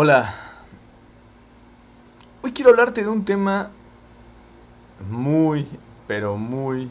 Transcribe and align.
Hola. 0.00 0.32
Hoy 2.44 2.52
quiero 2.52 2.70
hablarte 2.70 3.02
de 3.02 3.08
un 3.08 3.24
tema 3.24 3.72
muy, 5.10 5.66
pero 6.06 6.36
muy 6.36 6.88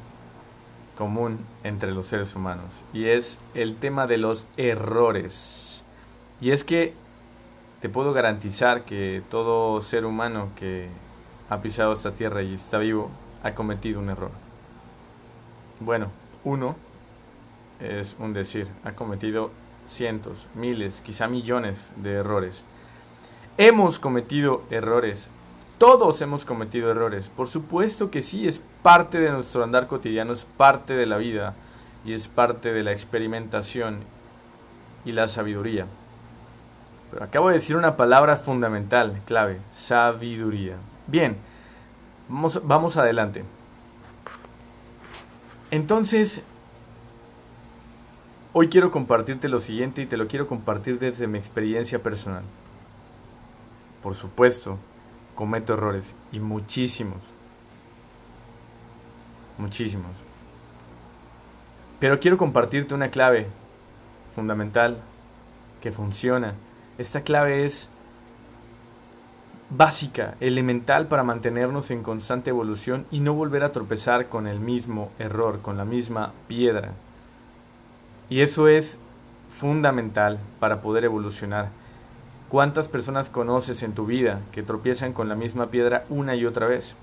común 0.98 1.40
entre 1.64 1.94
los 1.94 2.08
seres 2.08 2.36
humanos. 2.36 2.82
Y 2.92 3.06
es 3.06 3.40
el 3.54 3.78
tema 3.78 4.08
de 4.08 4.18
los 4.18 4.46
errores. 4.58 5.86
Y 6.42 6.52
es 6.52 6.66
que 6.66 6.96
te 7.80 7.88
puedo 7.88 8.12
garantizar 8.12 8.84
que 8.84 9.24
todo 9.32 9.82
ser 9.82 10.04
humano 10.04 10.50
que 10.58 10.90
ha 11.50 11.62
pisado 11.62 11.94
esta 11.94 12.12
tierra 12.12 12.42
y 12.42 12.56
está 12.56 12.78
vivo 12.78 13.10
ha 13.42 13.56
cometido 13.56 14.02
un 14.02 14.10
error. 14.10 14.32
Bueno, 15.80 16.08
uno 16.44 16.76
es 17.80 18.18
un 18.20 18.34
decir, 18.34 18.68
ha 18.84 18.92
cometido 18.92 19.52
cientos, 19.88 20.48
miles, 20.56 21.00
quizá 21.00 21.30
millones 21.30 21.94
de 21.96 22.16
errores. 22.16 22.66
Hemos 23.60 23.98
cometido 23.98 24.62
errores. 24.70 25.30
Todos 25.80 26.22
hemos 26.22 26.46
cometido 26.46 26.92
errores. 26.92 27.30
Por 27.30 27.48
supuesto 27.48 28.12
que 28.12 28.22
sí, 28.22 28.48
es 28.48 28.62
parte 28.84 29.20
de 29.20 29.32
nuestro 29.32 29.64
andar 29.64 29.88
cotidiano, 29.88 30.34
es 30.34 30.46
parte 30.46 30.94
de 30.94 31.08
la 31.08 31.18
vida 31.18 31.56
y 32.06 32.14
es 32.14 32.28
parte 32.28 32.72
de 32.72 32.84
la 32.84 32.92
experimentación 32.92 33.98
y 35.06 35.12
la 35.12 35.28
sabiduría. 35.28 35.88
Pero 37.10 37.24
acabo 37.24 37.48
de 37.48 37.56
decir 37.56 37.76
una 37.76 37.98
palabra 37.98 38.38
fundamental, 38.38 39.20
clave, 39.26 39.60
sabiduría. 39.72 40.76
Bien, 41.08 41.36
vamos, 42.30 42.62
vamos 42.64 42.98
adelante. 42.98 43.44
Entonces, 45.72 46.44
hoy 48.54 48.70
quiero 48.70 48.92
compartirte 48.92 49.50
lo 49.50 49.60
siguiente 49.60 50.04
y 50.04 50.06
te 50.06 50.18
lo 50.18 50.28
quiero 50.28 50.48
compartir 50.48 51.00
desde 51.00 51.26
mi 51.26 51.40
experiencia 51.40 52.04
personal. 52.04 52.44
Por 54.02 54.16
supuesto, 54.16 54.78
cometo 55.36 55.74
errores 55.74 56.16
y 56.32 56.40
muchísimos. 56.40 57.20
Muchísimos. 59.58 60.12
Pero 62.00 62.20
quiero 62.20 62.38
compartirte 62.38 62.94
una 62.94 63.10
clave 63.10 63.48
fundamental 64.36 64.98
que 65.82 65.92
funciona. 65.92 66.54
Esta 66.98 67.22
clave 67.22 67.66
es 67.66 67.90
básica, 69.70 70.36
elemental 70.40 71.08
para 71.08 71.24
mantenernos 71.24 71.92
en 71.92 72.04
constante 72.04 72.52
evolución 72.52 73.06
y 73.12 73.20
no 73.20 73.34
volver 73.34 73.64
a 73.64 73.72
tropezar 73.72 74.28
con 74.28 74.48
el 74.48 74.60
mismo 74.60 75.12
error, 75.20 75.62
con 75.62 75.78
la 75.78 75.86
misma 75.86 76.34
piedra. 76.48 76.92
Y 78.30 78.42
eso 78.42 78.68
es 78.68 79.00
fundamental 79.50 80.40
para 80.60 80.82
poder 80.82 81.06
evolucionar. 81.06 81.70
¿Cuántas 82.50 82.88
personas 82.88 83.30
conoces 83.30 83.84
en 83.84 83.94
tu 83.94 84.06
vida 84.06 84.40
que 84.52 84.64
tropiezan 84.64 85.14
con 85.14 85.28
la 85.28 85.36
misma 85.36 85.68
piedra 85.68 86.06
una 86.10 86.36
y 86.36 86.46
otra 86.46 86.68
vez? 86.68 86.96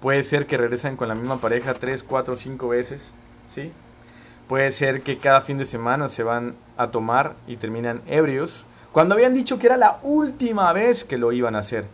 Puede 0.00 0.22
ser 0.22 0.46
que 0.46 0.56
regresan 0.56 0.96
con 0.96 1.08
la 1.08 1.14
misma 1.14 1.40
pareja 1.40 1.74
tres, 1.74 2.02
cuatro, 2.02 2.36
cinco 2.36 2.68
veces, 2.68 3.12
¿sí? 3.48 3.72
Puede 4.48 4.70
ser 4.72 5.02
que 5.02 5.18
cada 5.18 5.42
fin 5.42 5.58
de 5.58 5.64
semana 5.64 6.08
se 6.08 6.22
van 6.22 6.54
a 6.76 6.88
tomar 6.92 7.34
y 7.46 7.56
terminan 7.56 8.02
ebrios 8.06 8.64
cuando 8.92 9.14
habían 9.14 9.34
dicho 9.34 9.58
que 9.58 9.66
era 9.66 9.76
la 9.76 10.00
última 10.02 10.72
vez 10.72 11.04
que 11.04 11.16
lo 11.16 11.30
iban 11.30 11.54
a 11.54 11.60
hacer, 11.60 11.84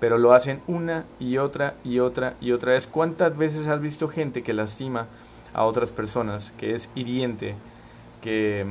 pero 0.00 0.18
lo 0.18 0.34
hacen 0.34 0.60
una 0.66 1.04
y 1.18 1.38
otra 1.38 1.74
y 1.82 1.98
otra 2.00 2.34
y 2.42 2.52
otra 2.52 2.72
vez. 2.72 2.86
¿Cuántas 2.86 3.36
veces 3.38 3.68
has 3.68 3.80
visto 3.80 4.08
gente 4.08 4.42
que 4.42 4.52
lastima 4.52 5.06
a 5.54 5.64
otras 5.64 5.92
personas, 5.92 6.52
que 6.58 6.74
es 6.74 6.90
hiriente, 6.94 7.54
que 8.20 8.66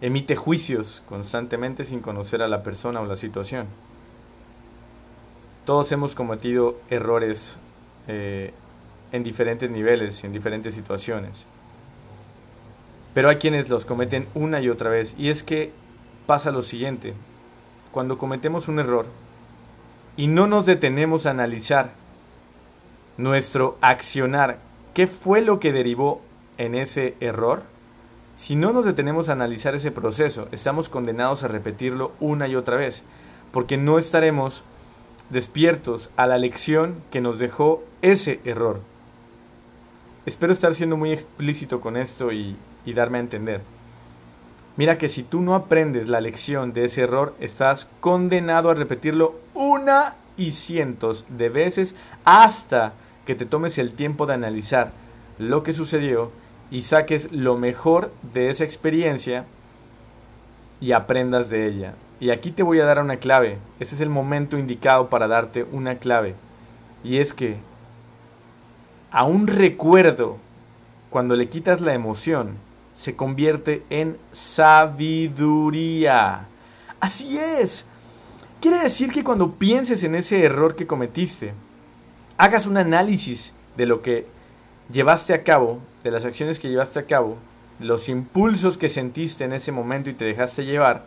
emite 0.00 0.36
juicios 0.36 1.02
constantemente 1.08 1.84
sin 1.84 2.00
conocer 2.00 2.42
a 2.42 2.48
la 2.48 2.62
persona 2.62 3.00
o 3.00 3.06
la 3.06 3.16
situación? 3.16 3.66
Todos 5.64 5.92
hemos 5.92 6.14
cometido 6.14 6.80
errores 6.88 7.56
eh, 8.08 8.52
en 9.12 9.22
diferentes 9.22 9.70
niveles, 9.70 10.24
en 10.24 10.32
diferentes 10.32 10.74
situaciones. 10.74 11.44
Pero 13.14 13.28
hay 13.28 13.36
quienes 13.36 13.68
los 13.68 13.84
cometen 13.84 14.26
una 14.34 14.60
y 14.60 14.68
otra 14.68 14.90
vez. 14.90 15.14
Y 15.18 15.28
es 15.28 15.42
que 15.42 15.72
pasa 16.26 16.50
lo 16.50 16.62
siguiente. 16.62 17.14
Cuando 17.92 18.18
cometemos 18.18 18.68
un 18.68 18.78
error 18.78 19.06
y 20.16 20.28
no 20.28 20.46
nos 20.46 20.66
detenemos 20.66 21.26
a 21.26 21.30
analizar 21.30 21.92
nuestro 23.16 23.76
accionar, 23.80 24.58
qué 24.94 25.06
fue 25.06 25.40
lo 25.40 25.60
que 25.60 25.72
derivó 25.72 26.22
en 26.56 26.74
ese 26.74 27.16
error, 27.20 27.62
si 28.40 28.56
no 28.56 28.72
nos 28.72 28.86
detenemos 28.86 29.28
a 29.28 29.32
analizar 29.32 29.74
ese 29.74 29.90
proceso, 29.90 30.48
estamos 30.50 30.88
condenados 30.88 31.44
a 31.44 31.48
repetirlo 31.48 32.12
una 32.20 32.48
y 32.48 32.56
otra 32.56 32.76
vez, 32.76 33.02
porque 33.52 33.76
no 33.76 33.98
estaremos 33.98 34.62
despiertos 35.28 36.08
a 36.16 36.26
la 36.26 36.38
lección 36.38 36.96
que 37.10 37.20
nos 37.20 37.38
dejó 37.38 37.84
ese 38.00 38.40
error. 38.46 38.80
Espero 40.24 40.54
estar 40.54 40.74
siendo 40.74 40.96
muy 40.96 41.12
explícito 41.12 41.82
con 41.82 41.98
esto 41.98 42.32
y, 42.32 42.56
darme 42.86 43.18
a 43.18 43.20
entender. 43.20 43.60
Mira 44.78 44.96
que 44.96 45.10
si 45.10 45.22
tú 45.22 45.42
no 45.42 45.54
aprendes 45.54 46.08
la 46.08 46.22
lección 46.22 46.72
de 46.72 46.86
ese 46.86 47.02
error, 47.02 47.34
estás 47.40 47.90
condenado 48.00 48.70
a 48.70 48.74
repetirlo 48.74 49.34
una 49.52 50.14
y 50.38 50.52
cientos 50.52 51.26
de 51.28 51.50
veces 51.50 51.94
hasta 52.24 52.94
que 53.26 53.34
te 53.34 53.44
tomes 53.44 53.76
el 53.76 53.92
tiempo 53.92 54.24
de 54.24 54.32
analizar 54.32 54.92
lo 55.38 55.62
que 55.62 55.74
sucedió 55.74 56.32
y 56.70 56.82
saques 56.82 57.32
lo 57.32 57.56
mejor 57.56 58.12
de 58.32 58.50
esa 58.50 58.64
experiencia 58.64 59.44
y 60.80 60.92
aprendas 60.92 61.50
de 61.50 61.66
ella. 61.66 61.94
Y 62.20 62.30
aquí 62.30 62.50
te 62.52 62.62
voy 62.62 62.80
a 62.80 62.84
dar 62.84 63.00
una 63.00 63.16
clave. 63.16 63.58
Este 63.80 63.94
es 63.94 64.00
el 64.00 64.10
momento 64.10 64.58
indicado 64.58 65.08
para 65.08 65.26
darte 65.26 65.64
una 65.64 65.96
clave. 65.96 66.34
Y 67.02 67.16
es 67.18 67.32
que 67.32 67.56
a 69.10 69.24
un 69.24 69.46
recuerdo, 69.46 70.36
cuando 71.08 71.34
le 71.34 71.48
quitas 71.48 71.80
la 71.80 71.94
emoción, 71.94 72.56
se 72.94 73.16
convierte 73.16 73.82
en 73.90 74.18
sabiduría. 74.32 75.32
Así 77.00 77.38
es. 77.38 77.84
Quiere 78.60 78.80
decir 78.80 79.10
que 79.10 79.24
cuando 79.24 79.52
pienses 79.52 80.04
en 80.04 80.14
ese 80.14 80.44
error 80.44 80.76
que 80.76 80.86
cometiste, 80.86 81.54
hagas 82.36 82.66
un 82.66 82.76
análisis 82.76 83.52
de 83.76 83.86
lo 83.86 84.02
que 84.02 84.26
llevaste 84.92 85.32
a 85.32 85.42
cabo, 85.42 85.80
de 86.02 86.10
las 86.10 86.24
acciones 86.24 86.58
que 86.58 86.68
llevaste 86.68 86.98
a 86.98 87.06
cabo, 87.06 87.36
los 87.78 88.08
impulsos 88.08 88.76
que 88.76 88.88
sentiste 88.88 89.44
en 89.44 89.52
ese 89.52 89.72
momento 89.72 90.10
y 90.10 90.14
te 90.14 90.24
dejaste 90.24 90.64
llevar, 90.64 91.04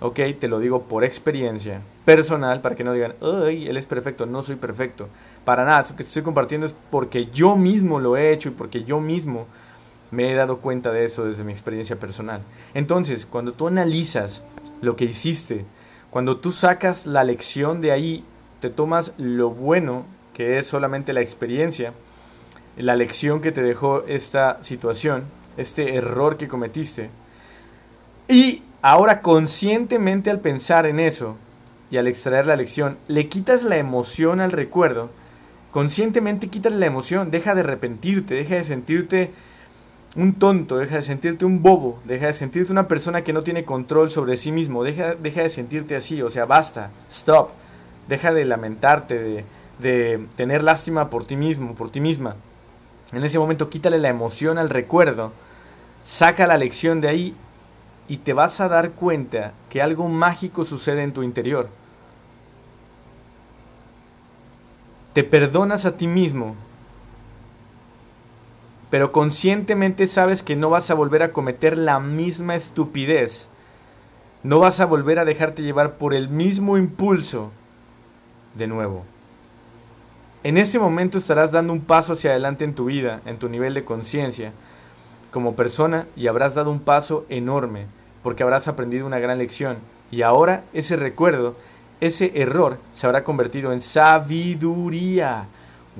ok, 0.00 0.18
te 0.38 0.48
lo 0.48 0.58
digo 0.58 0.82
por 0.82 1.04
experiencia 1.04 1.80
personal, 2.04 2.60
para 2.60 2.74
que 2.74 2.84
no 2.84 2.92
digan, 2.92 3.14
ay, 3.20 3.66
él 3.68 3.76
es 3.76 3.86
perfecto, 3.86 4.26
no 4.26 4.42
soy 4.42 4.56
perfecto. 4.56 5.08
Para 5.44 5.64
nada, 5.64 5.82
lo 5.82 5.96
que 5.96 6.04
te 6.04 6.08
estoy 6.08 6.22
compartiendo 6.22 6.66
es 6.66 6.74
porque 6.90 7.26
yo 7.26 7.56
mismo 7.56 8.00
lo 8.00 8.16
he 8.16 8.32
hecho 8.32 8.48
y 8.48 8.52
porque 8.52 8.84
yo 8.84 9.00
mismo 9.00 9.46
me 10.10 10.30
he 10.30 10.34
dado 10.34 10.58
cuenta 10.58 10.90
de 10.90 11.04
eso 11.04 11.24
desde 11.24 11.44
mi 11.44 11.52
experiencia 11.52 11.96
personal. 11.96 12.40
Entonces, 12.74 13.26
cuando 13.26 13.52
tú 13.52 13.68
analizas 13.68 14.42
lo 14.80 14.96
que 14.96 15.04
hiciste, 15.04 15.64
cuando 16.10 16.38
tú 16.38 16.50
sacas 16.50 17.06
la 17.06 17.22
lección 17.22 17.80
de 17.80 17.92
ahí, 17.92 18.24
te 18.60 18.70
tomas 18.70 19.12
lo 19.18 19.50
bueno, 19.50 20.04
que 20.34 20.58
es 20.58 20.66
solamente 20.66 21.12
la 21.12 21.20
experiencia, 21.20 21.92
la 22.76 22.96
lección 22.96 23.40
que 23.40 23.52
te 23.52 23.62
dejó 23.62 24.04
esta 24.06 24.62
situación, 24.62 25.24
este 25.56 25.94
error 25.96 26.36
que 26.36 26.48
cometiste, 26.48 27.10
y 28.28 28.62
ahora 28.82 29.22
conscientemente 29.22 30.30
al 30.30 30.40
pensar 30.40 30.86
en 30.86 31.00
eso 31.00 31.36
y 31.90 31.96
al 31.96 32.06
extraer 32.06 32.46
la 32.46 32.56
lección, 32.56 32.96
le 33.08 33.28
quitas 33.28 33.62
la 33.62 33.76
emoción 33.76 34.40
al 34.40 34.52
recuerdo, 34.52 35.10
conscientemente 35.72 36.48
quitas 36.48 36.72
la 36.72 36.86
emoción, 36.86 37.30
deja 37.30 37.54
de 37.54 37.62
arrepentirte, 37.62 38.34
deja 38.34 38.54
de 38.54 38.64
sentirte 38.64 39.30
un 40.16 40.34
tonto, 40.34 40.78
deja 40.78 40.96
de 40.96 41.02
sentirte 41.02 41.44
un 41.44 41.62
bobo, 41.62 42.00
deja 42.04 42.26
de 42.26 42.34
sentirte 42.34 42.72
una 42.72 42.88
persona 42.88 43.22
que 43.22 43.32
no 43.32 43.42
tiene 43.42 43.64
control 43.64 44.10
sobre 44.10 44.36
sí 44.36 44.52
mismo, 44.52 44.82
deja, 44.82 45.14
deja 45.14 45.42
de 45.42 45.50
sentirte 45.50 45.96
así, 45.96 46.22
o 46.22 46.30
sea, 46.30 46.44
basta, 46.44 46.90
stop, 47.10 47.50
deja 48.08 48.32
de 48.32 48.44
lamentarte, 48.44 49.18
de, 49.18 49.44
de 49.78 50.26
tener 50.36 50.62
lástima 50.62 51.10
por 51.10 51.24
ti 51.26 51.36
mismo, 51.36 51.74
por 51.74 51.90
ti 51.90 52.00
misma. 52.00 52.36
En 53.12 53.24
ese 53.24 53.38
momento 53.38 53.70
quítale 53.70 53.98
la 53.98 54.08
emoción 54.08 54.58
al 54.58 54.70
recuerdo, 54.70 55.32
saca 56.04 56.46
la 56.46 56.58
lección 56.58 57.00
de 57.00 57.08
ahí 57.08 57.34
y 58.08 58.18
te 58.18 58.32
vas 58.32 58.60
a 58.60 58.68
dar 58.68 58.92
cuenta 58.92 59.52
que 59.68 59.82
algo 59.82 60.08
mágico 60.08 60.64
sucede 60.64 61.02
en 61.02 61.12
tu 61.12 61.22
interior. 61.22 61.68
Te 65.12 65.24
perdonas 65.24 65.84
a 65.86 65.96
ti 65.96 66.06
mismo 66.06 66.56
pero 68.90 69.12
conscientemente 69.12 70.08
sabes 70.08 70.42
que 70.42 70.56
no 70.56 70.68
vas 70.68 70.90
a 70.90 70.94
volver 70.94 71.22
a 71.22 71.32
cometer 71.32 71.78
la 71.78 72.00
misma 72.00 72.56
estupidez. 72.56 73.46
No 74.42 74.58
vas 74.58 74.80
a 74.80 74.86
volver 74.86 75.20
a 75.20 75.24
dejarte 75.24 75.62
llevar 75.62 75.94
por 75.94 76.12
el 76.12 76.28
mismo 76.28 76.76
impulso 76.76 77.52
de 78.56 78.66
nuevo. 78.66 79.04
En 80.42 80.56
ese 80.56 80.78
momento 80.78 81.18
estarás 81.18 81.52
dando 81.52 81.74
un 81.74 81.82
paso 81.82 82.14
hacia 82.14 82.30
adelante 82.30 82.64
en 82.64 82.74
tu 82.74 82.86
vida, 82.86 83.20
en 83.26 83.38
tu 83.38 83.50
nivel 83.50 83.74
de 83.74 83.84
conciencia, 83.84 84.52
como 85.30 85.54
persona, 85.54 86.06
y 86.16 86.28
habrás 86.28 86.54
dado 86.54 86.70
un 86.70 86.80
paso 86.80 87.26
enorme, 87.28 87.84
porque 88.22 88.42
habrás 88.42 88.66
aprendido 88.66 89.06
una 89.06 89.18
gran 89.18 89.38
lección, 89.38 89.78
Y 90.10 90.22
ahora 90.22 90.64
ese 90.72 90.96
recuerdo, 90.96 91.54
ese 92.00 92.32
error 92.34 92.78
se 92.94 93.06
habrá 93.06 93.22
convertido 93.22 93.72
en 93.72 93.80
sabiduría. 93.80 95.44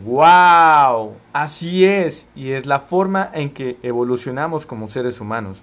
¡Wow! 0.05 1.13
Así 1.33 1.85
es, 1.85 2.27
y 2.35 2.53
es 2.53 2.67
la 2.67 2.81
forma 2.81 3.31
en 3.35 3.51
que 3.51 3.77
evolucionamos 3.83 4.67
como 4.67 4.89
seres 4.89 5.21
humanos 5.21 5.63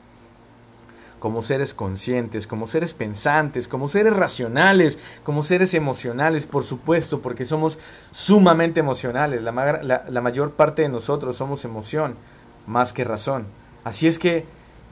como 1.20 1.42
seres 1.42 1.74
conscientes, 1.74 2.46
como 2.46 2.68
seres 2.68 2.94
pensantes, 2.94 3.68
como 3.68 3.90
seres 3.90 4.14
racionales, 4.14 5.00
como 5.24 5.44
seres 5.44 5.74
emocionales, 5.74 6.46
por 6.46 6.64
supuesto, 6.64 7.22
porque 7.22 7.46
somos 7.46 7.80
sumamente 8.12 8.80
emocionales. 8.80 9.42
La, 9.42 9.52
mayor 9.52 10.52
parte 10.52 10.84
de 10.84 10.90
nosotros 10.90 11.36
somos 11.36 11.66
emoción 11.66 12.16
más 12.68 12.94
que 12.94 13.04
razón. 13.04 13.48
Así 13.84 14.08
es 14.08 14.20
que 14.20 14.46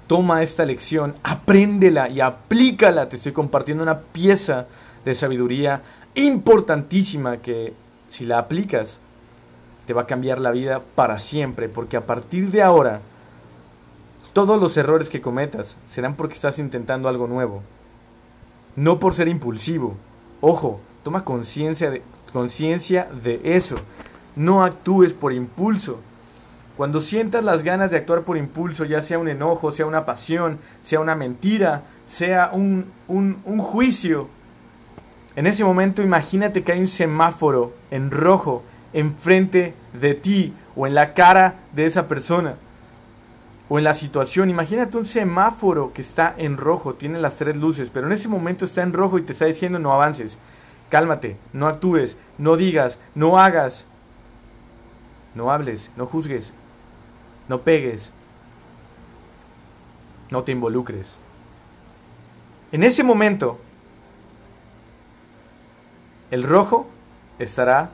toma 0.08 0.42
esta 0.42 0.66
lección, 0.66 1.16
apréndela 1.24 2.10
y 2.10 2.22
aplícala. 2.22 3.08
Te 3.08 3.18
estoy 3.18 3.32
compartiendo 3.32 3.84
una 3.84 4.00
pieza 4.00 4.66
de 5.04 5.14
sabiduría 5.14 5.82
importantísima 6.16 7.38
que 7.38 7.74
si 8.10 8.26
la 8.26 8.40
aplicas 8.40 8.98
te 9.86 9.94
va 9.94 10.04
a 10.04 10.08
cambiar 10.08 10.40
la 10.40 10.52
vida 10.52 10.82
para 10.96 11.20
siempre, 11.20 11.70
porque 11.70 11.98
a 11.98 12.08
partir 12.08 12.50
de 12.50 12.64
ahora 12.64 13.02
todos 14.36 14.60
los 14.60 14.76
errores 14.76 15.08
que 15.08 15.22
cometas 15.22 15.78
serán 15.88 16.16
porque 16.16 16.34
estás 16.34 16.60
intentando 16.60 17.08
algo 17.08 17.26
nuevo, 17.26 17.64
no 18.76 19.00
por 19.00 19.14
ser 19.14 19.30
impulsivo. 19.30 19.96
Ojo, 20.42 20.82
toma 21.06 21.24
conciencia 21.24 21.90
de, 21.90 22.02
de 23.24 23.42
eso. 23.56 23.78
No 24.36 24.66
actúes 24.66 25.14
por 25.14 25.32
impulso. 25.32 26.02
Cuando 26.76 27.00
sientas 27.00 27.46
las 27.46 27.64
ganas 27.64 27.92
de 27.92 27.98
actuar 27.98 28.24
por 28.24 28.36
impulso, 28.36 28.84
ya 28.84 29.02
sea 29.02 29.20
un 29.20 29.30
enojo, 29.30 29.72
sea 29.72 29.86
una 29.86 30.06
pasión, 30.06 30.60
sea 30.82 31.00
una 31.00 31.16
mentira, 31.16 31.84
sea 32.06 32.50
un, 32.52 32.88
un, 33.08 33.38
un 33.46 33.60
juicio, 33.60 34.28
en 35.38 35.48
ese 35.48 35.64
momento 35.64 36.02
imagínate 36.02 36.62
que 36.62 36.74
hay 36.74 36.82
un 36.82 36.90
semáforo 36.90 37.74
en 37.90 38.12
rojo 38.12 38.64
enfrente 38.92 39.74
de 39.94 40.14
ti 40.14 40.54
o 40.76 40.88
en 40.88 40.94
la 40.94 41.14
cara 41.14 41.56
de 41.72 41.86
esa 41.86 42.10
persona 42.10 42.56
o 43.70 43.78
en 43.78 43.84
la 43.84 43.94
situación. 43.94 44.50
Imagínate 44.50 44.98
un 44.98 45.06
semáforo 45.06 45.94
que 45.94 46.02
está 46.02 46.34
en 46.38 46.58
rojo, 46.58 46.96
tiene 46.96 47.20
las 47.20 47.36
tres 47.36 47.56
luces, 47.56 47.90
pero 47.92 48.08
en 48.08 48.14
ese 48.14 48.28
momento 48.28 48.66
está 48.66 48.84
en 48.84 48.94
rojo 48.94 49.18
y 49.18 49.24
te 49.24 49.34
está 49.34 49.46
diciendo 49.46 49.80
no 49.80 49.94
avances. 49.94 50.38
Cálmate, 50.90 51.38
no 51.54 51.68
actúes, 51.68 52.18
no 52.38 52.58
digas, 52.58 53.00
no 53.16 53.40
hagas, 53.40 53.86
no 55.34 55.52
hables, 55.52 55.92
no 55.98 56.06
juzgues, 56.06 56.54
no 57.50 57.62
pegues, 57.62 58.12
no 60.30 60.44
te 60.44 60.52
involucres. 60.52 61.18
En 62.72 62.84
ese 62.84 63.04
momento, 63.04 63.60
el 66.32 66.44
rojo 66.44 66.88
estará 67.40 67.90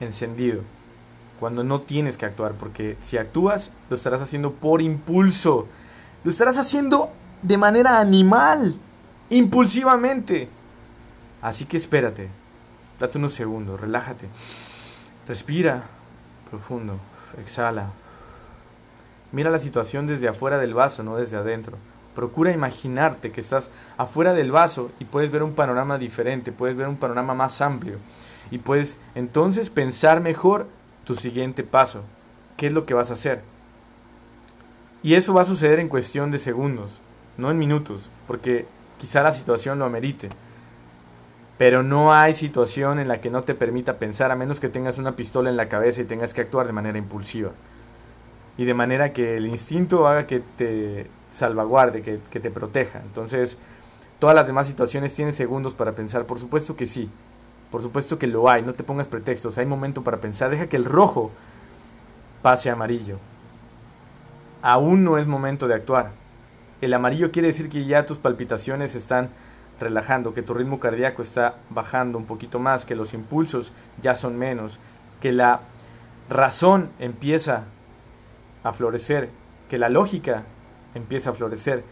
encendido 0.00 0.62
cuando 1.38 1.64
no 1.64 1.80
tienes 1.80 2.16
que 2.16 2.26
actuar, 2.26 2.52
porque 2.52 2.96
si 3.00 3.18
actúas, 3.18 3.70
lo 3.90 3.96
estarás 3.96 4.22
haciendo 4.22 4.52
por 4.52 4.80
impulso, 4.82 5.66
lo 6.24 6.30
estarás 6.30 6.58
haciendo 6.58 7.10
de 7.42 7.58
manera 7.58 7.98
animal, 7.98 8.74
impulsivamente. 9.30 10.48
Así 11.42 11.66
que 11.66 11.76
espérate, 11.76 12.28
date 12.98 13.18
unos 13.18 13.34
segundos, 13.34 13.80
relájate, 13.80 14.26
respira 15.28 15.84
profundo, 16.50 16.98
exhala. 17.38 17.90
Mira 19.32 19.50
la 19.50 19.58
situación 19.58 20.06
desde 20.06 20.28
afuera 20.28 20.58
del 20.58 20.74
vaso, 20.74 21.02
no 21.02 21.16
desde 21.16 21.36
adentro. 21.36 21.76
Procura 22.14 22.52
imaginarte 22.52 23.30
que 23.30 23.42
estás 23.42 23.68
afuera 23.98 24.32
del 24.32 24.50
vaso 24.50 24.90
y 24.98 25.04
puedes 25.04 25.30
ver 25.30 25.42
un 25.42 25.54
panorama 25.54 25.98
diferente, 25.98 26.52
puedes 26.52 26.76
ver 26.76 26.88
un 26.88 26.96
panorama 26.96 27.34
más 27.34 27.60
amplio 27.60 27.98
y 28.50 28.58
puedes 28.58 28.98
entonces 29.14 29.70
pensar 29.70 30.20
mejor 30.20 30.66
tu 31.06 31.14
siguiente 31.14 31.62
paso, 31.62 32.02
qué 32.56 32.66
es 32.66 32.72
lo 32.72 32.84
que 32.84 32.92
vas 32.92 33.10
a 33.10 33.14
hacer. 33.14 33.40
Y 35.02 35.14
eso 35.14 35.32
va 35.32 35.42
a 35.42 35.46
suceder 35.46 35.78
en 35.78 35.88
cuestión 35.88 36.30
de 36.30 36.38
segundos, 36.38 36.98
no 37.38 37.50
en 37.50 37.58
minutos, 37.58 38.10
porque 38.26 38.66
quizá 38.98 39.22
la 39.22 39.32
situación 39.32 39.78
lo 39.78 39.84
amerite. 39.84 40.28
Pero 41.58 41.82
no 41.82 42.12
hay 42.12 42.34
situación 42.34 42.98
en 42.98 43.08
la 43.08 43.20
que 43.20 43.30
no 43.30 43.40
te 43.40 43.54
permita 43.54 43.98
pensar 43.98 44.30
a 44.30 44.36
menos 44.36 44.60
que 44.60 44.68
tengas 44.68 44.98
una 44.98 45.16
pistola 45.16 45.48
en 45.48 45.56
la 45.56 45.68
cabeza 45.68 46.02
y 46.02 46.06
tengas 46.06 46.34
que 46.34 46.40
actuar 46.42 46.66
de 46.66 46.72
manera 46.72 46.98
impulsiva. 46.98 47.52
Y 48.58 48.64
de 48.64 48.74
manera 48.74 49.12
que 49.12 49.36
el 49.36 49.46
instinto 49.46 50.06
haga 50.08 50.26
que 50.26 50.40
te 50.40 51.06
salvaguarde, 51.30 52.02
que, 52.02 52.18
que 52.30 52.40
te 52.40 52.50
proteja. 52.50 53.00
Entonces, 53.00 53.58
todas 54.18 54.34
las 54.34 54.46
demás 54.46 54.66
situaciones 54.66 55.14
tienen 55.14 55.34
segundos 55.34 55.72
para 55.72 55.92
pensar. 55.92 56.24
Por 56.24 56.40
supuesto 56.40 56.76
que 56.76 56.86
sí. 56.86 57.08
Por 57.70 57.82
supuesto 57.82 58.18
que 58.18 58.26
lo 58.26 58.48
hay, 58.48 58.62
no 58.62 58.74
te 58.74 58.84
pongas 58.84 59.08
pretextos, 59.08 59.58
hay 59.58 59.66
momento 59.66 60.02
para 60.02 60.18
pensar, 60.18 60.50
deja 60.50 60.68
que 60.68 60.76
el 60.76 60.84
rojo 60.84 61.30
pase 62.42 62.70
a 62.70 62.74
amarillo. 62.74 63.18
Aún 64.62 65.04
no 65.04 65.18
es 65.18 65.26
momento 65.26 65.68
de 65.68 65.74
actuar. 65.74 66.10
El 66.80 66.94
amarillo 66.94 67.30
quiere 67.30 67.48
decir 67.48 67.68
que 67.68 67.84
ya 67.84 68.06
tus 68.06 68.18
palpitaciones 68.18 68.94
están 68.94 69.30
relajando, 69.80 70.34
que 70.34 70.42
tu 70.42 70.54
ritmo 70.54 70.80
cardíaco 70.80 71.22
está 71.22 71.56
bajando 71.70 72.18
un 72.18 72.26
poquito 72.26 72.58
más, 72.58 72.84
que 72.84 72.94
los 72.94 73.14
impulsos 73.14 73.72
ya 74.00 74.14
son 74.14 74.38
menos, 74.38 74.78
que 75.20 75.32
la 75.32 75.60
razón 76.30 76.88
empieza 76.98 77.64
a 78.64 78.72
florecer, 78.72 79.28
que 79.68 79.78
la 79.78 79.88
lógica 79.88 80.44
empieza 80.94 81.30
a 81.30 81.34
florecer, 81.34 81.84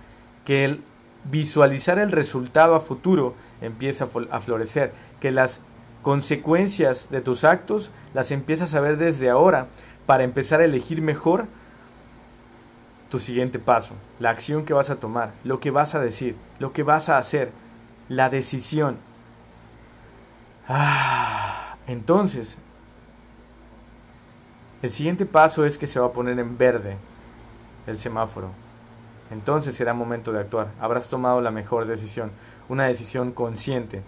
que 0.45 0.65
el 0.65 0.83
visualizar 1.25 1.99
el 1.99 2.13
resultado 2.13 2.75
a 2.75 2.81
futuro 2.81 3.35
empieza 3.65 4.09
a 4.31 4.41
florecer, 4.41 4.93
que 5.21 5.31
las 5.31 5.61
consecuencias 6.03 7.09
de 7.11 7.21
tus 7.21 7.45
actos 7.45 7.91
las 8.13 8.31
empiezas 8.31 8.75
a 8.75 8.81
ver 8.81 8.97
desde 8.99 9.31
ahora 9.31 9.67
para 10.07 10.25
empezar 10.25 10.61
a 10.61 10.65
elegir 10.65 11.01
mejor 11.01 11.47
tu 13.11 13.19
siguiente 13.19 13.59
paso, 13.59 13.95
la 14.19 14.31
acción 14.31 14.65
que 14.65 14.75
vas 14.75 14.91
a 14.91 14.97
tomar, 14.97 15.33
lo 15.45 15.61
que 15.61 15.71
vas 15.71 15.95
a 15.95 16.01
decir, 16.01 16.37
lo 16.59 16.73
que 16.73 16.83
vas 16.83 17.09
a 17.09 17.19
hacer, 17.19 17.51
la 18.09 18.29
decisión. 18.29 18.97
Ah, 20.69 21.77
entonces, 21.87 22.59
el 24.83 24.91
siguiente 24.91 25.27
paso 25.27 25.65
es 25.65 25.79
que 25.79 25.87
se 25.87 26.01
va 26.01 26.07
a 26.07 26.13
poner 26.13 26.39
en 26.39 26.59
verde 26.59 26.97
el 27.87 27.99
semáforo. 27.99 28.51
Entonces 29.31 29.75
será 29.75 29.95
momento 29.95 30.33
de 30.33 30.41
actuar. 30.41 30.69
Habrás 30.81 31.09
tomado 31.09 31.41
la 31.41 31.51
mejor 31.51 31.87
decisión, 31.87 32.31
una 32.69 32.85
decisión 32.85 33.33
consciente, 33.33 34.03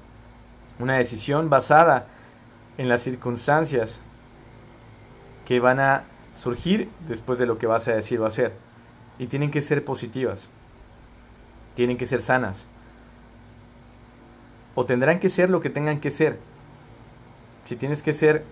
una 0.79 0.97
decisión 0.97 1.51
basada 1.51 2.07
en 2.79 2.89
las 2.89 3.03
circunstancias 3.03 4.01
que 5.47 5.61
van 5.61 5.81
a 5.81 6.05
surgir 6.35 6.91
después 7.07 7.39
de 7.39 7.47
lo 7.47 7.59
que 7.59 7.67
vas 7.67 7.89
a 7.89 7.95
decir 7.95 8.21
o 8.21 8.27
hacer. 8.27 8.53
Y 9.19 9.29
tienen 9.29 9.51
que 9.51 9.63
ser 9.63 9.85
positivas, 9.85 10.49
tienen 11.75 11.97
que 11.97 12.07
ser 12.07 12.21
sanas, 12.21 12.67
o 14.75 14.85
tendrán 14.85 15.19
que 15.19 15.31
ser 15.31 15.49
lo 15.49 15.61
que 15.61 15.71
tengan 15.71 16.01
que 16.01 16.11
ser. 16.11 16.39
Si 17.65 17.77
tienes 17.77 18.03
que 18.03 18.13
ser, 18.13 18.45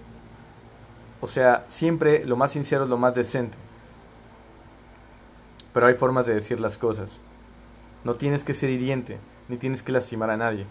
o 1.21 1.27
sea, 1.27 1.65
siempre 1.69 2.25
lo 2.25 2.37
más 2.37 2.53
sincero 2.53 2.85
es 2.85 2.91
lo 2.91 2.97
más 2.97 3.15
decente. 3.15 3.57
Pero 5.75 5.87
hay 5.87 5.95
formas 5.95 6.27
de 6.27 6.35
decir 6.35 6.61
las 6.61 6.79
cosas. 6.79 7.21
No 8.05 8.15
tienes 8.15 8.43
que 8.43 8.55
ser 8.55 8.71
hiriente, 8.71 9.19
ni 9.49 9.57
tienes 9.57 9.83
que 9.83 9.93
lastimar 9.93 10.31
a 10.31 10.37
nadie. 10.37 10.67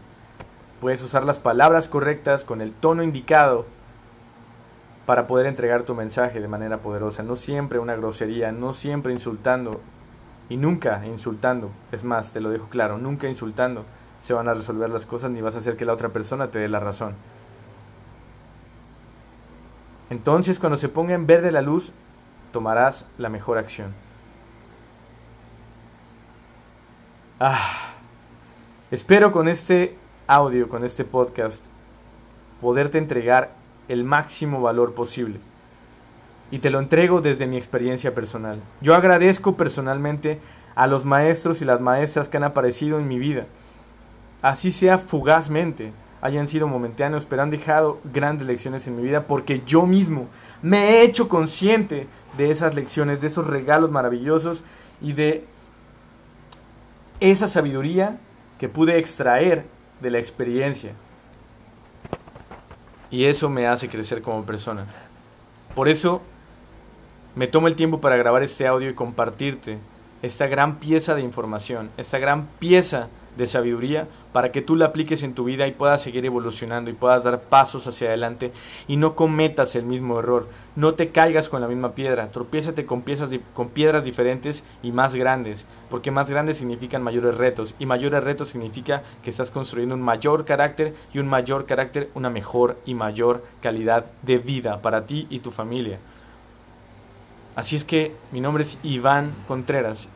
Puedes 0.82 1.02
usar 1.02 1.24
las 1.24 1.40
palabras 1.40 1.88
correctas 1.88 2.44
con 2.44 2.62
el 2.62 2.74
tono 2.74 3.04
indicado 3.04 3.66
para 5.06 5.28
poder 5.28 5.46
entregar 5.46 5.84
tu 5.84 5.96
mensaje 5.96 6.40
de 6.40 6.48
manera 6.48 6.78
poderosa. 6.78 7.24
No 7.24 7.36
siempre 7.36 7.80
una 7.80 7.96
grosería, 7.96 8.52
no 8.52 8.74
siempre 8.74 9.14
insultando 9.14 9.82
y 10.50 10.58
nunca 10.58 11.06
insultando. 11.06 11.72
Es 11.92 12.04
más, 12.04 12.32
te 12.32 12.42
lo 12.42 12.50
dejo 12.50 12.68
claro, 12.68 12.98
nunca 12.98 13.28
insultando 13.28 13.86
se 14.24 14.34
van 14.34 14.48
a 14.48 14.54
resolver 14.54 14.90
las 14.90 15.06
cosas 15.06 15.30
ni 15.32 15.42
vas 15.42 15.56
a 15.56 15.58
hacer 15.58 15.76
que 15.76 15.84
la 15.84 15.94
otra 15.94 16.10
persona 16.10 16.48
te 16.48 16.60
dé 16.60 16.70
la 16.70 16.80
razón. 16.80 17.14
Entonces, 20.10 20.60
cuando 20.60 20.78
se 20.78 20.88
ponga 20.88 21.14
en 21.14 21.28
verde 21.28 21.52
la 21.52 21.62
luz, 21.62 21.92
tomarás 22.54 23.06
la 23.18 23.28
mejor 23.28 23.58
acción. 23.58 23.94
Ah, 27.40 27.83
espero 28.94 29.32
con 29.32 29.48
este 29.48 29.96
audio, 30.28 30.70
con 30.70 30.84
este 30.84 31.04
podcast, 31.04 31.66
poderte 32.62 33.00
entregar 33.00 33.52
el 33.88 34.04
máximo 34.04 34.62
valor 34.62 34.94
posible. 34.94 35.40
Y 36.52 36.60
te 36.60 36.70
lo 36.70 36.78
entrego 36.78 37.20
desde 37.20 37.48
mi 37.48 37.58
experiencia 37.58 38.14
personal. 38.14 38.60
Yo 38.82 38.94
agradezco 38.94 39.58
personalmente 39.58 40.40
a 40.76 40.86
los 40.86 41.06
maestros 41.06 41.60
y 41.64 41.66
las 41.66 41.82
maestras 41.82 42.30
que 42.30 42.38
han 42.38 42.44
aparecido 42.44 43.00
en 43.00 43.08
mi 43.08 43.18
vida. 43.18 43.48
Así 44.44 44.72
sea 44.72 45.00
fugazmente, 45.00 45.92
hayan 46.22 46.48
sido 46.48 46.68
momentáneos, 46.68 47.26
pero 47.26 47.42
han 47.42 47.50
dejado 47.50 48.00
grandes 48.14 48.46
lecciones 48.46 48.86
en 48.86 48.96
mi 48.96 49.02
vida 49.02 49.24
porque 49.24 49.64
yo 49.66 49.88
mismo 49.88 50.28
me 50.62 50.92
he 50.92 51.04
hecho 51.04 51.30
consciente 51.30 52.06
de 52.38 52.52
esas 52.52 52.76
lecciones, 52.76 53.22
de 53.22 53.28
esos 53.28 53.48
regalos 53.48 53.90
maravillosos 53.90 54.64
y 55.02 55.14
de 55.14 55.48
esa 57.20 57.48
sabiduría 57.48 58.20
que 58.64 58.70
pude 58.70 58.98
extraer 58.98 59.66
de 60.00 60.10
la 60.10 60.20
experiencia. 60.20 60.94
Y 63.12 63.26
eso 63.26 63.50
me 63.50 63.68
hace 63.68 63.90
crecer 63.90 64.22
como 64.22 64.46
persona. 64.46 64.86
Por 65.76 65.90
eso 65.90 66.22
me 67.36 67.48
tomo 67.48 67.68
el 67.68 67.76
tiempo 67.76 68.00
para 68.00 68.16
grabar 68.16 68.42
este 68.42 68.66
audio 68.66 68.90
y 68.90 68.94
compartirte 68.94 69.80
esta 70.22 70.48
gran 70.48 70.78
pieza 70.78 71.14
de 71.14 71.24
información, 71.24 71.90
esta 71.98 72.20
gran 72.20 72.46
pieza 72.60 73.10
sabiduría 73.46 74.08
para 74.32 74.52
que 74.52 74.62
tú 74.62 74.76
la 74.76 74.88
apliques 74.88 75.24
en 75.24 75.34
tu 75.34 75.44
vida 75.44 75.68
y 75.68 75.72
puedas 75.72 76.02
seguir 76.02 76.26
evolucionando 76.26 76.90
y 76.90 76.94
puedas 76.94 77.24
dar 77.24 77.42
pasos 77.42 77.86
hacia 77.88 78.08
adelante 78.08 78.52
y 78.88 78.98
no 78.98 79.16
cometas 79.16 79.76
el 79.76 79.84
mismo 79.84 80.20
error, 80.20 80.48
no 80.76 80.96
te 80.96 81.10
caigas 81.10 81.50
con 81.50 81.62
la 81.62 81.68
misma 81.68 81.92
piedra, 81.92 82.30
tropiézate 82.32 82.86
con, 82.86 83.02
piezas, 83.02 83.30
con 83.54 83.70
piedras 83.70 84.04
diferentes 84.04 84.64
y 84.82 84.92
más 84.92 85.16
grandes, 85.16 85.66
porque 85.90 86.12
más 86.12 86.30
grandes 86.30 86.58
significan 86.58 87.04
mayores 87.04 87.36
retos 87.36 87.76
y 87.80 87.86
mayores 87.86 88.24
retos 88.24 88.50
significa 88.50 89.04
que 89.24 89.30
estás 89.30 89.52
construyendo 89.52 89.96
un 89.96 90.02
mayor 90.02 90.46
carácter 90.46 90.94
y 91.14 91.20
un 91.20 91.28
mayor 91.28 91.66
carácter 91.66 92.10
una 92.16 92.30
mejor 92.30 92.78
y 92.86 92.94
mayor 92.96 93.44
calidad 93.62 94.06
de 94.22 94.38
vida 94.40 94.82
para 94.82 95.06
ti 95.06 95.28
y 95.30 95.40
tu 95.40 95.52
familia. 95.52 96.00
Así 97.56 97.76
es 97.76 97.86
que 97.86 98.16
mi 98.32 98.42
nombre 98.42 98.64
es 98.64 98.80
Iván 98.84 99.32
Contreras 99.48 100.10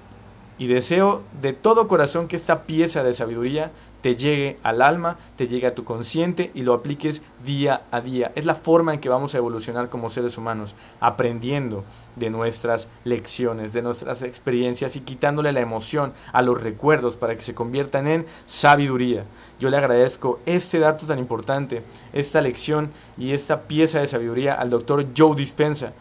y 0.58 0.68
deseo 0.68 1.24
de 1.42 1.54
todo 1.54 1.88
corazón 1.88 2.28
que 2.28 2.36
esta 2.36 2.64
pieza 2.64 3.04
de 3.04 3.14
sabiduría 3.14 3.72
te 4.02 4.16
llegue 4.16 4.58
al 4.64 4.82
alma, 4.82 5.18
te 5.36 5.48
llegue 5.48 5.68
a 5.68 5.76
tu 5.76 5.84
consciente 5.84 6.52
y 6.54 6.62
lo 6.62 6.74
apliques 6.74 7.22
día 7.46 7.82
a 7.92 8.00
día. 8.00 8.32
Es 8.36 8.46
la 8.46 8.56
forma 8.56 8.94
en 8.94 9.00
que 9.00 9.10
vamos 9.10 9.34
a 9.34 9.38
evolucionar 9.38 9.90
como 9.90 10.10
seres 10.10 10.38
humanos, 10.38 10.76
aprendiendo 11.00 11.84
de 12.16 12.30
nuestras 12.30 12.88
lecciones, 13.04 13.74
de 13.74 13.82
nuestras 13.82 14.22
experiencias 14.22 14.96
y 14.96 15.02
quitándole 15.02 15.52
la 15.52 15.62
emoción 15.62 16.14
a 16.32 16.42
los 16.42 16.62
recuerdos 16.62 17.18
para 17.18 17.36
que 17.36 17.42
se 17.42 17.56
conviertan 17.56 18.08
en 18.08 18.26
sabiduría. 18.46 19.24
Yo 19.60 19.70
le 19.70 19.78
agradezco 19.78 20.40
este 20.46 20.80
dato 20.80 21.06
tan 21.06 21.20
importante, 21.20 21.84
esta 22.14 22.42
lección 22.42 22.92
y 23.18 23.34
esta 23.34 23.62
pieza 23.62 24.00
de 24.00 24.08
sabiduría 24.08 24.54
al 24.54 24.70
doctor 24.70 25.06
Joe 25.18 25.36
Dispensa 25.36 25.94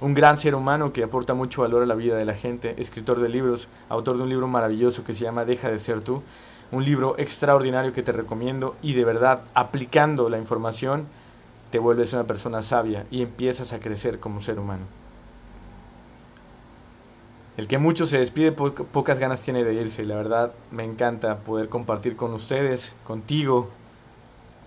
un 0.00 0.14
gran 0.14 0.38
ser 0.38 0.54
humano 0.54 0.92
que 0.92 1.02
aporta 1.02 1.34
mucho 1.34 1.62
valor 1.62 1.82
a 1.82 1.86
la 1.86 1.94
vida 1.94 2.16
de 2.16 2.24
la 2.24 2.34
gente, 2.34 2.74
escritor 2.78 3.20
de 3.20 3.28
libros, 3.28 3.68
autor 3.88 4.16
de 4.16 4.22
un 4.22 4.30
libro 4.30 4.48
maravilloso 4.48 5.04
que 5.04 5.14
se 5.14 5.24
llama 5.24 5.44
Deja 5.44 5.70
de 5.70 5.78
ser 5.78 6.00
tú, 6.00 6.22
un 6.72 6.84
libro 6.84 7.16
extraordinario 7.18 7.92
que 7.92 8.02
te 8.02 8.12
recomiendo 8.12 8.76
y 8.82 8.94
de 8.94 9.04
verdad 9.04 9.42
aplicando 9.54 10.28
la 10.28 10.38
información 10.38 11.06
te 11.70 11.78
vuelves 11.78 12.12
una 12.12 12.24
persona 12.24 12.62
sabia 12.62 13.04
y 13.10 13.22
empiezas 13.22 13.72
a 13.72 13.80
crecer 13.80 14.18
como 14.18 14.40
ser 14.40 14.58
humano. 14.58 14.84
El 17.56 17.68
que 17.68 17.78
mucho 17.78 18.06
se 18.06 18.18
despide, 18.18 18.52
pocas 18.52 19.18
ganas 19.18 19.42
tiene 19.42 19.64
de 19.64 19.74
irse. 19.74 20.04
La 20.04 20.14
verdad, 20.14 20.52
me 20.70 20.84
encanta 20.84 21.40
poder 21.40 21.68
compartir 21.68 22.16
con 22.16 22.32
ustedes, 22.32 22.94
contigo, 23.06 23.68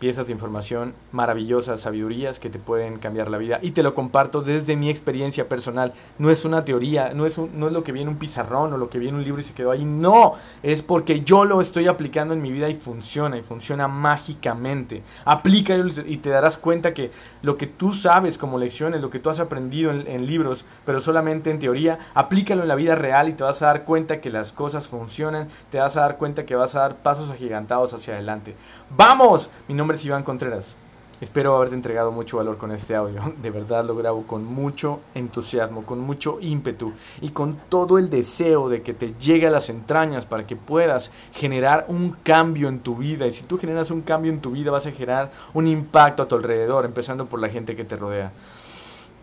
piezas 0.04 0.28
de 0.28 0.34
información 0.34 0.94
maravillosas, 1.14 1.80
sabidurías 1.80 2.38
que 2.38 2.50
te 2.50 2.60
pueden 2.60 2.98
cambiar 2.98 3.32
la 3.32 3.38
vida. 3.38 3.60
Y 3.62 3.72
te 3.72 3.84
lo 3.84 3.96
comparto 3.96 4.42
desde 4.42 4.76
mi 4.76 4.90
experiencia 4.90 5.48
personal. 5.48 5.94
No 6.20 6.30
es 6.30 6.44
una 6.44 6.66
teoría, 6.66 7.14
no 7.14 7.26
es, 7.26 7.38
no 7.38 7.68
es 7.68 7.72
lo 7.72 7.86
que 7.86 7.94
viene 7.94 8.12
un 8.12 8.18
pizarrón 8.18 8.74
o 8.74 8.78
lo 8.78 8.90
que 8.90 9.00
viene 9.00 9.18
un 9.18 9.24
libro 9.24 9.40
y 9.40 9.46
se 9.46 9.54
quedó 9.54 9.72
ahí. 9.72 9.86
No, 9.86 10.34
es 10.62 10.82
porque 10.82 11.22
yo 11.22 11.46
lo 11.46 11.62
estoy 11.62 11.88
aplicando 11.88 12.34
en 12.34 12.42
mi 12.42 12.52
vida 12.52 12.68
y 12.68 12.76
funciona, 12.76 13.38
y 13.38 13.44
funciona 13.44 13.88
mágicamente. 13.88 15.04
Aplícalo 15.24 15.90
y 16.06 16.18
te 16.18 16.32
darás 16.32 16.58
cuenta 16.58 16.94
que 16.94 17.10
lo 17.42 17.56
que 17.56 17.68
tú 17.68 17.94
sabes 17.94 18.38
como 18.38 18.58
lecciones, 18.58 19.00
lo 19.00 19.10
que 19.10 19.20
tú 19.20 19.30
has 19.30 19.40
aprendido 19.40 19.90
en, 19.90 20.06
en 20.06 20.28
libros, 20.28 20.66
pero 20.86 21.00
solamente 21.00 21.50
en 21.50 21.60
teoría, 21.60 21.98
aplícalo 22.14 22.64
en 22.64 22.68
la 22.68 22.76
vida 22.76 22.96
real 22.96 23.30
y 23.30 23.34
te 23.34 23.44
vas 23.44 23.62
a 23.62 23.68
dar 23.68 23.86
cuenta 23.86 24.20
que 24.20 24.30
las 24.30 24.52
cosas 24.52 24.88
funcionan, 24.88 25.48
te 25.72 25.78
vas 25.78 25.96
a 25.96 26.02
dar 26.02 26.18
cuenta 26.18 26.46
que 26.46 26.58
vas 26.58 26.76
a 26.76 26.82
dar 26.82 26.98
pasos 26.98 27.32
agigantados 27.32 27.94
hacia 27.94 28.16
adelante. 28.16 28.54
¡Vamos! 28.96 29.50
Mi 29.68 29.74
nombre 29.94 30.08
Iván 30.08 30.24
Contreras. 30.24 30.74
Espero 31.22 31.56
haberte 31.56 31.76
entregado 31.76 32.12
mucho 32.12 32.38
valor 32.38 32.58
con 32.58 32.72
este 32.72 32.96
audio. 32.96 33.22
De 33.42 33.52
verdad 33.52 33.86
lo 33.86 33.96
grabo 33.96 34.24
con 34.24 34.44
mucho 34.44 35.02
entusiasmo, 35.14 35.86
con 35.86 36.00
mucho 36.00 36.40
ímpetu 36.42 36.94
y 37.22 37.30
con 37.30 37.58
todo 37.70 38.00
el 38.00 38.10
deseo 38.10 38.70
de 38.70 38.82
que 38.82 38.96
te 38.96 39.14
llegue 39.20 39.48
a 39.48 39.52
las 39.52 39.70
entrañas 39.70 40.26
para 40.26 40.48
que 40.48 40.56
puedas 40.56 41.12
generar 41.34 41.86
un 41.90 42.12
cambio 42.24 42.70
en 42.70 42.80
tu 42.80 42.96
vida. 42.96 43.28
Y 43.28 43.34
si 43.34 43.44
tú 43.44 43.60
generas 43.60 43.92
un 43.92 44.02
cambio 44.02 44.32
en 44.32 44.42
tu 44.42 44.52
vida 44.52 44.72
vas 44.72 44.88
a 44.88 44.92
generar 44.92 45.32
un 45.54 45.68
impacto 45.68 46.24
a 46.24 46.28
tu 46.28 46.36
alrededor, 46.36 46.86
empezando 46.86 47.28
por 47.28 47.40
la 47.40 47.50
gente 47.50 47.76
que 47.76 47.86
te 47.86 47.96
rodea. 47.96 48.32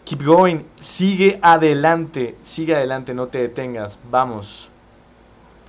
Keep 0.04 0.24
going, 0.24 0.60
sigue 0.78 1.40
adelante, 1.42 2.36
sigue 2.44 2.76
adelante, 2.76 3.12
no 3.12 3.26
te 3.26 3.38
detengas. 3.38 3.98
Vamos. 4.08 4.68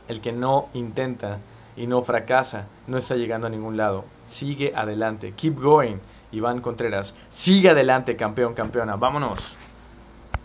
El 0.08 0.22
que 0.22 0.32
no 0.32 0.68
intenta 0.74 1.40
y 1.76 1.88
no 1.88 2.04
fracasa 2.04 2.68
no 2.88 2.98
está 2.98 3.16
llegando 3.16 3.48
a 3.48 3.50
ningún 3.50 3.78
lado. 3.78 4.06
Sigue 4.32 4.72
adelante. 4.74 5.34
Keep 5.36 5.60
going. 5.60 5.98
Iván 6.32 6.62
Contreras. 6.62 7.14
Sigue 7.30 7.70
adelante, 7.70 8.16
campeón, 8.16 8.54
campeona. 8.54 8.96
Vámonos. 8.96 9.58